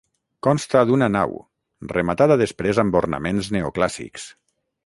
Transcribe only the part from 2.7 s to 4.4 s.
amb ornaments neoclàssics.